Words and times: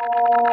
you. 0.00 0.47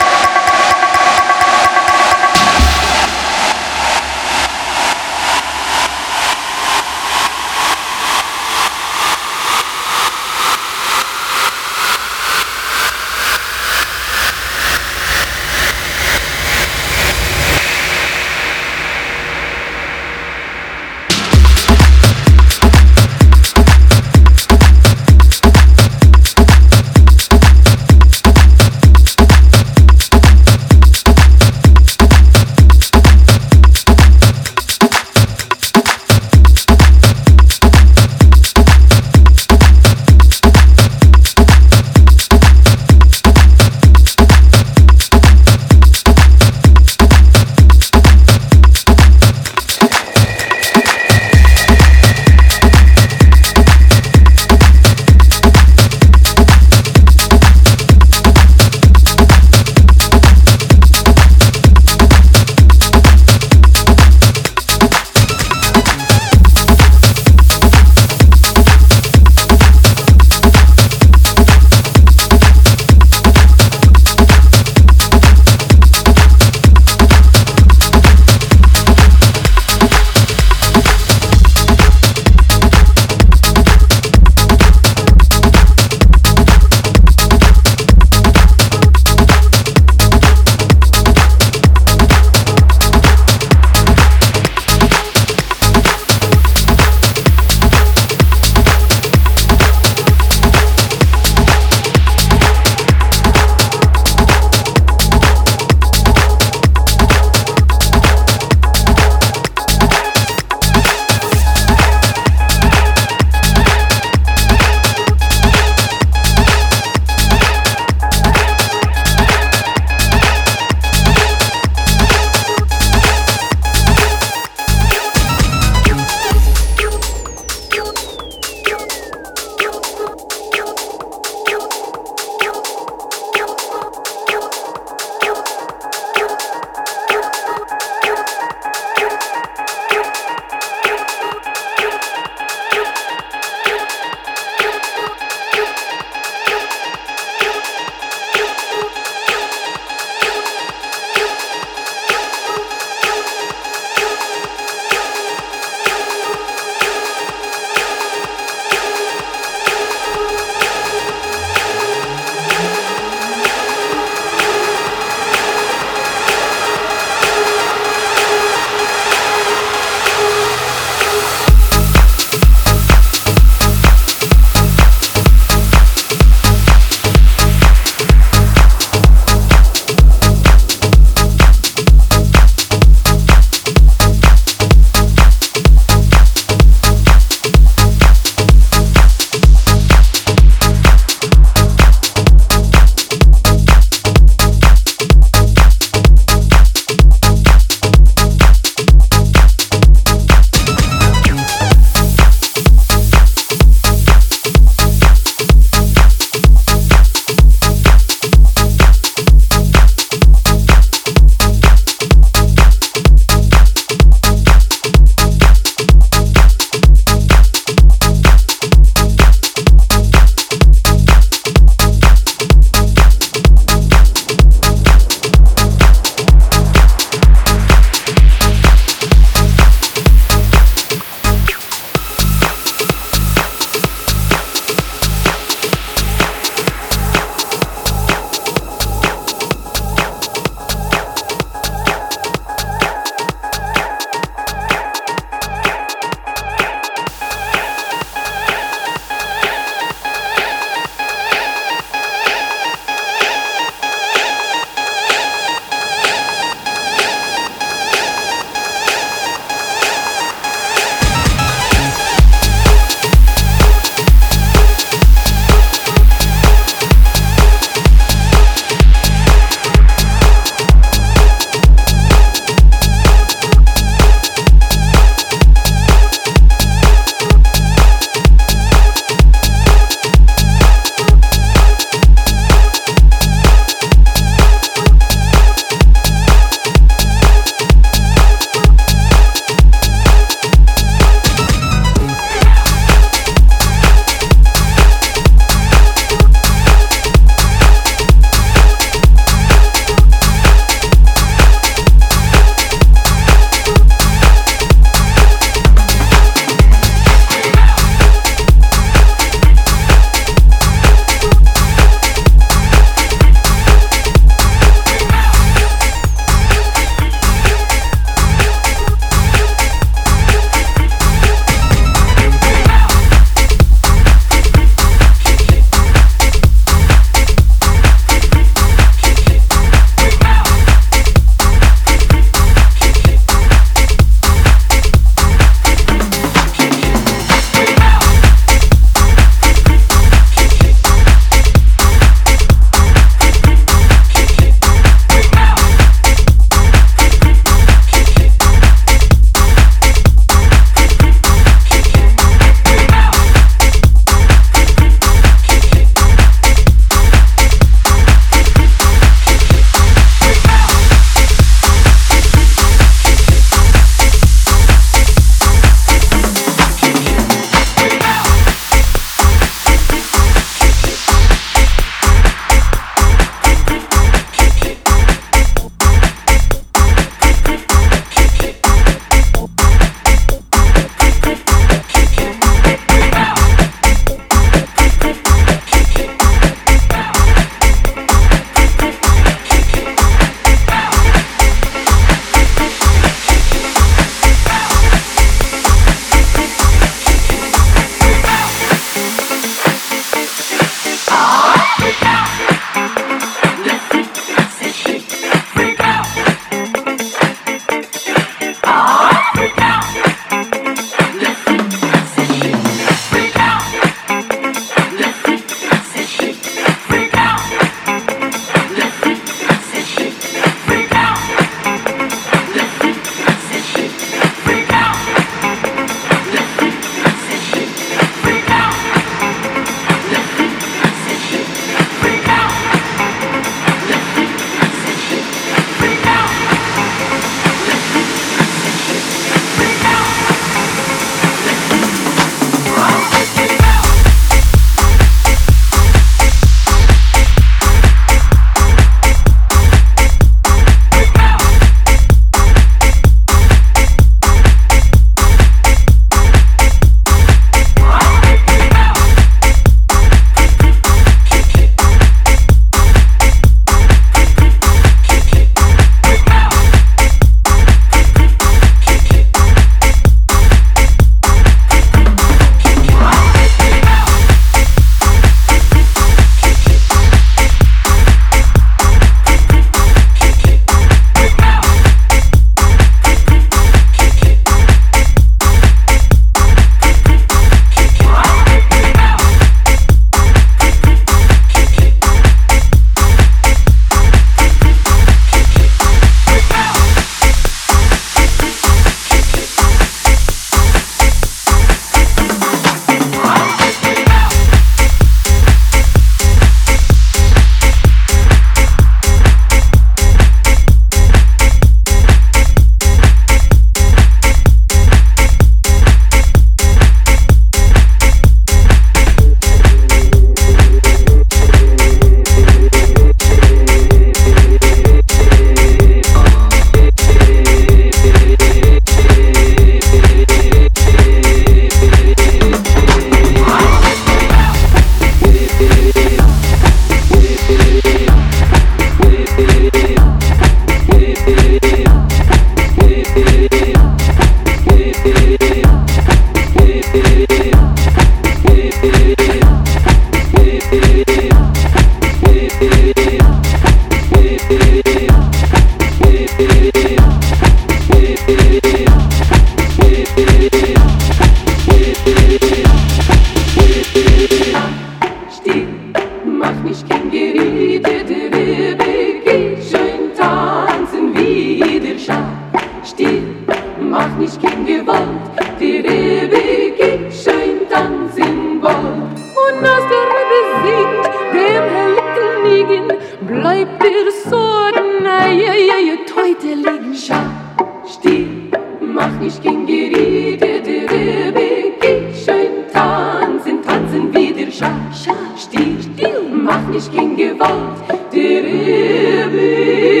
ich 589.25 589.41
ging 589.41 589.65
geriede, 589.65 590.61
der 590.61 590.89
Rebe, 590.89 591.73
ich 591.81 592.23
schön 592.23 592.67
tanzen, 592.73 593.61
tanzen 593.61 594.13
wie 594.13 594.33
der 594.33 594.51
Scha, 594.51 594.71
Scha, 594.93 595.15
Stil, 595.37 595.77
Stil, 595.81 596.23
mach 596.31 596.67
ich 596.75 596.91
ging 596.91 597.15
Gewalt, 597.15 597.77
der 598.11 598.43
Rebe. 598.43 600.00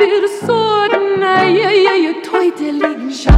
bir 0.00 0.28
sorun, 0.28 1.22
ey 1.22 1.64
ey 1.66 1.86
ey 1.88 2.22
toy 2.22 2.52
delinja. 2.58 3.30